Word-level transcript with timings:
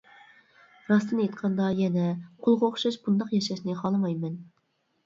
راستىنى 0.91 1.25
ئېيتقاندا، 1.25 1.67
يەنە 1.81 2.07
قۇلغا 2.47 2.71
ئوخشاش 2.73 2.99
بۇنداق 3.07 3.39
ياشاشنى 3.39 3.79
خالىمايمەن. 3.85 4.43